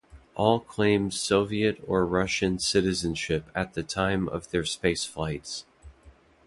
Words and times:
All 0.33 0.59
claimed 0.59 1.13
Soviet 1.13 1.77
or 1.85 2.07
Russian 2.07 2.57
citizenship 2.57 3.51
at 3.53 3.75
the 3.75 3.83
time 3.83 4.27
of 4.29 4.49
their 4.49 4.65
space 4.65 5.05
flights. 5.05 5.63